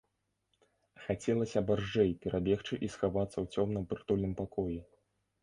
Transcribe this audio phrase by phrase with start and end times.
[1.07, 4.79] Хацелася барзджэй перабегчы і схавацца ў цёмным прытульным пакоі.